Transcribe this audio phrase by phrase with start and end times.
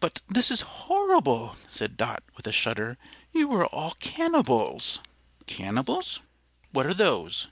[0.00, 2.96] "But this is horrible," said Dot, with a shudder.
[3.32, 5.00] "You are all cannibals!"
[5.46, 6.20] "Cannibals!
[6.72, 7.46] What are those?"